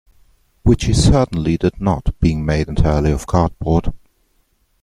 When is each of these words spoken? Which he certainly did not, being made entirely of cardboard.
Which 0.63 0.85
he 0.85 0.95
certainly 0.95 1.57
did 1.57 1.79
not, 1.79 2.19
being 2.19 2.43
made 2.43 2.67
entirely 2.67 3.11
of 3.11 3.27
cardboard. 3.27 3.93